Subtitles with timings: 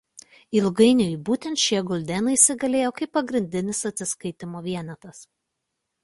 [0.59, 5.21] Ilgainiui būtent šie guldenai įsigalėjo kaip pagrindinis atsiskaitymo vienetas.